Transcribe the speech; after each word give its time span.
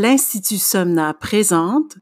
l'Institut 0.00 0.56
Somna 0.56 1.12
présente 1.12 1.98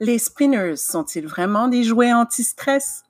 Les 0.00 0.18
spinners 0.18 0.76
sont-ils 0.76 1.26
vraiment 1.26 1.68
des 1.68 1.84
jouets 1.84 2.14
anti-stress? 2.14 3.02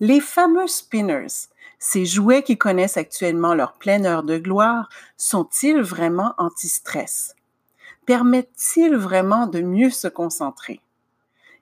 Les 0.00 0.18
fameux 0.20 0.66
spinners, 0.66 1.46
ces 1.78 2.06
jouets 2.06 2.42
qui 2.42 2.58
connaissent 2.58 2.96
actuellement 2.96 3.54
leur 3.54 3.74
pleine 3.74 4.04
heure 4.04 4.24
de 4.24 4.36
gloire, 4.38 4.88
sont-ils 5.16 5.80
vraiment 5.80 6.34
anti-stress? 6.38 7.36
Permettent-ils 8.04 8.96
vraiment 8.96 9.46
de 9.46 9.60
mieux 9.60 9.90
se 9.90 10.08
concentrer? 10.08 10.80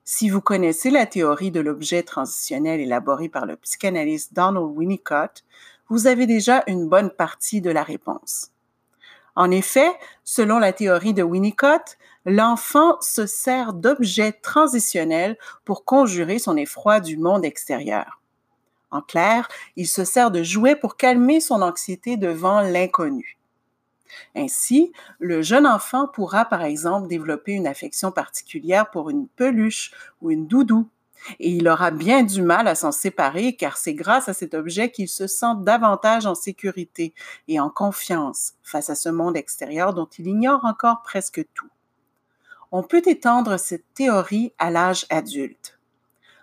Si 0.05 0.31
vous 0.31 0.41
connaissez 0.41 0.89
la 0.89 1.05
théorie 1.05 1.51
de 1.51 1.61
l'objet 1.61 2.03
transitionnel 2.03 2.81
élaborée 2.81 3.29
par 3.29 3.45
le 3.45 3.57
psychanalyste 3.57 4.33
Donald 4.33 4.75
Winnicott, 4.75 5.45
vous 5.89 6.07
avez 6.07 6.27
déjà 6.27 6.65
une 6.67 6.89
bonne 6.89 7.11
partie 7.11 7.61
de 7.61 7.71
la 7.71 7.83
réponse. 7.83 8.51
En 9.35 9.51
effet, 9.51 9.91
selon 10.25 10.59
la 10.59 10.73
théorie 10.73 11.15
de 11.15 11.23
Winnicott, 11.23 11.99
l'enfant 12.25 13.01
se 13.01 13.27
sert 13.27 13.75
d'objets 13.75 14.33
transitionnels 14.33 15.37
pour 15.65 15.85
conjurer 15.85 16.39
son 16.39 16.57
effroi 16.57 17.01
du 17.01 17.17
monde 17.17 17.45
extérieur. 17.45 18.21
En 18.91 19.03
clair, 19.03 19.49
il 19.77 19.87
se 19.87 20.05
sert 20.05 20.31
de 20.31 20.43
jouets 20.43 20.77
pour 20.77 20.97
calmer 20.97 21.41
son 21.41 21.61
anxiété 21.61 22.17
devant 22.17 22.63
l'inconnu. 22.63 23.37
Ainsi, 24.35 24.93
le 25.19 25.43
jeune 25.43 25.67
enfant 25.67 26.07
pourra 26.07 26.45
par 26.45 26.63
exemple 26.63 27.09
développer 27.09 27.53
une 27.53 27.67
affection 27.67 28.13
particulière 28.13 28.91
pour 28.91 29.11
une 29.11 29.29
peluche 29.29 29.93
ou 30.23 30.31
une 30.31 30.47
doudou, 30.47 30.89
et 31.39 31.51
il 31.51 31.69
aura 31.69 31.91
bien 31.91 32.23
du 32.23 32.43
mal 32.43 32.69
à 32.69 32.75
s'en 32.75 32.93
séparer 32.93 33.57
car 33.57 33.77
c'est 33.77 33.95
grâce 33.95 34.29
à 34.29 34.35
cet 34.35 34.55
objet 34.55 34.91
qu'il 34.91 35.09
se 35.09 35.27
sent 35.27 35.55
davantage 35.61 36.27
en 36.27 36.35
sécurité 36.35 37.15
et 37.49 37.61
en 37.61 37.71
confiance 37.71 38.55
face 38.63 38.91
à 38.91 38.95
ce 38.95 39.09
monde 39.09 39.37
extérieur 39.37 39.95
dont 39.95 40.09
il 40.19 40.27
ignore 40.27 40.65
encore 40.65 41.03
presque 41.03 41.45
tout. 41.55 41.69
On 42.73 42.83
peut 42.83 43.03
étendre 43.07 43.59
cette 43.59 43.95
théorie 43.95 44.53
à 44.59 44.71
l'âge 44.71 45.07
adulte. 45.11 45.77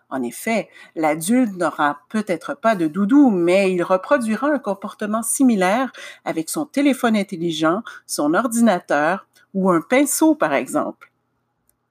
En 0.10 0.22
effet, 0.22 0.70
l'adulte 0.96 1.58
n'aura 1.58 2.02
peut-être 2.10 2.54
pas 2.54 2.76
de 2.76 2.86
doudou, 2.86 3.32
mais 3.32 3.74
il 3.74 3.82
reproduira 3.82 4.48
un 4.48 4.60
comportement 4.60 5.24
similaire 5.24 5.92
avec 6.24 6.52
son 6.52 6.66
téléphone 6.66 7.18
intelligent, 7.18 7.82
son 8.06 8.36
ordinateur 8.36 9.26
ou 9.56 9.72
un 9.72 9.82
pinceau, 9.82 10.36
par 10.36 10.54
exemple. 10.54 11.12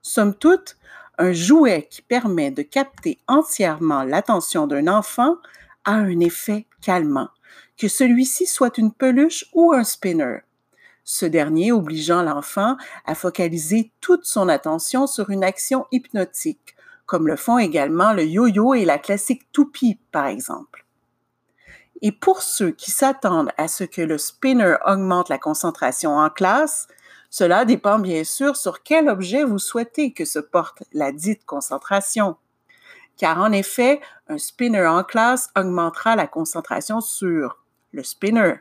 Somme 0.03 0.35
toute, 0.35 0.77
un 1.19 1.33
jouet 1.33 1.89
qui 1.91 2.03
permet 2.03 2.51
de 2.51 2.63
capter 2.63 3.19
entièrement 3.29 4.03
l'attention 4.03 4.67
d'un 4.67 4.89
enfant 4.89 5.37
a 5.85 5.93
un 5.93 6.21
effet 6.21 6.67
calmant, 6.81 7.29
que 7.77 7.89
celui-ci 7.89 8.47
soit 8.47 8.79
une 8.79 8.93
peluche 8.93 9.47
ou 9.53 9.73
un 9.73 9.85
spinner. 9.85 10.39
Ce 11.05 11.27
dernier 11.27 11.73
obligeant 11.73 12.23
l'enfant 12.23 12.77
à 13.05 13.15
focaliser 13.15 13.91
toute 14.01 14.25
son 14.25 14.49
attention 14.49 15.07
sur 15.07 15.31
une 15.31 15.45
action 15.45 15.87
hypnotique, 15.91 16.77
comme 17.07 17.27
le 17.27 17.37
font 17.37 17.59
également 17.59 18.13
le 18.13 18.25
yo-yo 18.25 18.75
et 18.75 18.85
la 18.85 18.99
classique 18.99 19.51
toupie, 19.53 19.99
par 20.13 20.27
exemple. 20.27 20.87
Et 22.01 22.13
pour 22.13 22.43
ceux 22.43 22.71
qui 22.71 22.91
s'attendent 22.91 23.53
à 23.59 23.69
ce 23.69 23.85
que 23.85 24.03
le 24.03 24.19
spinner 24.19 24.77
augmente 24.87 25.29
la 25.29 25.39
concentration 25.39 26.17
en 26.17 26.31
classe, 26.31 26.89
cela 27.33 27.65
dépend 27.65 27.99
bien 27.99 28.25
sûr 28.25 28.57
sur 28.57 28.83
quel 28.83 29.09
objet 29.09 29.43
vous 29.43 29.59
souhaitez 29.59 30.13
que 30.13 30.27
se 30.27 30.39
porte 30.39 30.83
la 30.93 31.13
dite 31.13 31.47
concentration. 31.47 32.37
Car 33.17 33.41
en 33.41 33.53
effet, 33.53 34.03
un 34.29 34.37
spinner 34.37 34.87
en 34.87 35.03
classe 35.03 35.49
augmentera 35.57 36.15
la 36.15 36.27
concentration 36.27 37.01
sur 37.01 37.57
le 37.93 38.03
spinner, 38.03 38.57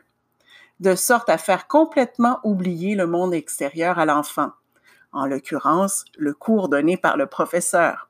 de 0.80 0.94
sorte 0.94 1.28
à 1.28 1.36
faire 1.36 1.68
complètement 1.68 2.40
oublier 2.44 2.94
le 2.94 3.06
monde 3.06 3.34
extérieur 3.34 3.98
à 3.98 4.06
l'enfant, 4.06 4.52
en 5.12 5.26
l'occurrence 5.26 6.06
le 6.16 6.32
cours 6.32 6.70
donné 6.70 6.96
par 6.96 7.18
le 7.18 7.26
professeur. 7.26 8.08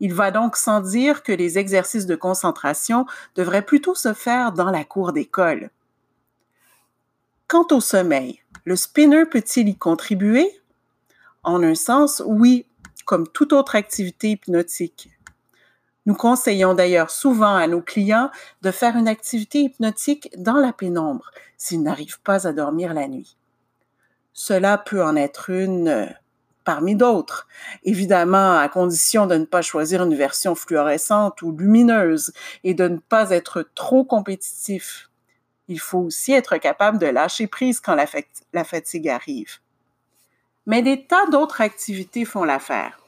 Il 0.00 0.12
va 0.12 0.32
donc 0.32 0.56
sans 0.56 0.80
dire 0.80 1.22
que 1.22 1.30
les 1.32 1.56
exercices 1.56 2.06
de 2.06 2.16
concentration 2.16 3.06
devraient 3.36 3.64
plutôt 3.64 3.94
se 3.94 4.12
faire 4.12 4.50
dans 4.50 4.72
la 4.72 4.82
cour 4.82 5.12
d'école. 5.12 5.70
Quant 7.46 7.66
au 7.70 7.80
sommeil, 7.80 8.42
le 8.68 8.76
spinner 8.76 9.24
peut-il 9.24 9.70
y 9.70 9.76
contribuer? 9.76 10.60
En 11.42 11.62
un 11.62 11.74
sens, 11.74 12.22
oui, 12.26 12.66
comme 13.06 13.26
toute 13.26 13.54
autre 13.54 13.76
activité 13.76 14.32
hypnotique. 14.32 15.08
Nous 16.04 16.14
conseillons 16.14 16.74
d'ailleurs 16.74 17.08
souvent 17.08 17.54
à 17.54 17.66
nos 17.66 17.80
clients 17.80 18.30
de 18.60 18.70
faire 18.70 18.96
une 18.96 19.08
activité 19.08 19.60
hypnotique 19.60 20.28
dans 20.36 20.58
la 20.58 20.74
pénombre 20.74 21.30
s'ils 21.56 21.82
n'arrivent 21.82 22.20
pas 22.20 22.46
à 22.46 22.52
dormir 22.52 22.92
la 22.92 23.08
nuit. 23.08 23.38
Cela 24.34 24.76
peut 24.76 25.02
en 25.02 25.16
être 25.16 25.48
une 25.48 26.14
parmi 26.66 26.94
d'autres. 26.94 27.48
Évidemment, 27.84 28.58
à 28.58 28.68
condition 28.68 29.26
de 29.26 29.36
ne 29.36 29.46
pas 29.46 29.62
choisir 29.62 30.02
une 30.02 30.14
version 30.14 30.54
fluorescente 30.54 31.40
ou 31.40 31.56
lumineuse 31.56 32.34
et 32.64 32.74
de 32.74 32.86
ne 32.86 32.98
pas 32.98 33.30
être 33.30 33.66
trop 33.74 34.04
compétitif. 34.04 35.07
Il 35.68 35.78
faut 35.78 35.98
aussi 35.98 36.32
être 36.32 36.56
capable 36.56 36.98
de 36.98 37.06
lâcher 37.06 37.46
prise 37.46 37.80
quand 37.80 37.94
la, 37.94 38.64
fatigue 38.64 39.08
arrive. 39.08 39.58
Mais 40.66 40.82
des 40.82 41.06
tas 41.06 41.26
d'autres 41.26 41.60
activités 41.60 42.24
font 42.24 42.44
l'affaire. 42.44 43.00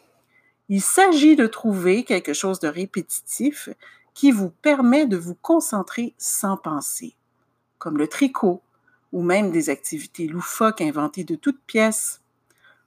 Il 0.69 0.82
s'agit 0.82 1.37
de 1.37 1.47
trouver 1.47 2.04
quelque 2.04 2.32
chose 2.32 2.60
de 2.60 2.69
répétitif 2.69 3.69
qui 4.15 4.31
vous 4.31 4.50
permet 4.50 5.06
de 5.06 5.16
vous 5.16 5.34
concentrer 5.34 6.15
sans 6.19 6.56
penser, 6.56 7.16
comme 7.78 7.97
le 7.97 8.09
tricot 8.09 8.60
ou 9.12 9.22
même 9.22 9.50
des 9.50 9.70
activités 9.70 10.28
loufoques 10.28 10.81
inventées 10.81 11.25
de 11.25 11.34
toutes 11.34 11.60
pièces 11.66 12.20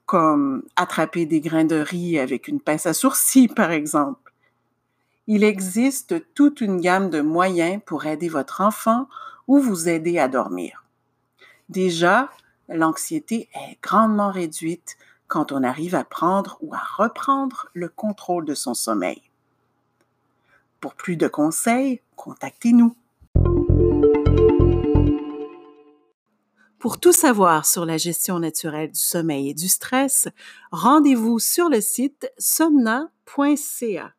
comme 0.06 0.63
attraper 0.75 1.25
des 1.25 1.41
grains 1.41 1.66
de 1.66 1.78
riz 1.78 2.19
avec 2.19 2.47
une 2.47 2.59
pince 2.59 2.85
à 2.85 2.94
sourcils, 2.94 3.47
par 3.47 3.72
exemple. 3.72 4.33
Il 5.28 5.44
existe 5.44 6.33
toute 6.33 6.62
une 6.62 6.81
gamme 6.81 7.09
de 7.09 7.22
moyens 7.22 7.81
pour 7.85 8.06
aider 8.06 8.28
votre 8.28 8.62
enfant 8.62 9.07
ou 9.47 9.59
vous 9.59 9.89
aider 9.89 10.19
à 10.19 10.27
dormir. 10.27 10.83
Déjà, 11.69 12.29
l'anxiété 12.69 13.49
est 13.53 13.77
grandement 13.81 14.31
réduite 14.31 14.97
quand 15.27 15.51
on 15.51 15.63
arrive 15.63 15.95
à 15.95 16.03
prendre 16.03 16.57
ou 16.61 16.73
à 16.73 16.81
reprendre 16.97 17.69
le 17.73 17.89
contrôle 17.89 18.45
de 18.45 18.53
son 18.53 18.73
sommeil. 18.73 19.21
Pour 20.79 20.95
plus 20.95 21.15
de 21.15 21.27
conseils, 21.27 22.01
contactez-nous. 22.15 22.95
Pour 26.77 26.99
tout 26.99 27.13
savoir 27.13 27.65
sur 27.65 27.85
la 27.85 27.97
gestion 27.97 28.39
naturelle 28.39 28.91
du 28.91 28.99
sommeil 28.99 29.49
et 29.49 29.53
du 29.53 29.69
stress, 29.69 30.27
rendez-vous 30.71 31.39
sur 31.39 31.69
le 31.69 31.79
site 31.79 32.29
somna.ca. 32.37 34.13